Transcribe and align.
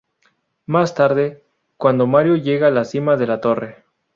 Más 0.65 0.95
tarde, 0.95 1.43
cuando 1.77 2.07
Mario 2.07 2.35
llega 2.35 2.65
a 2.65 2.71
la 2.71 2.85
cima 2.85 3.17
de 3.17 3.27
la 3.27 3.39
torre. 3.39 3.83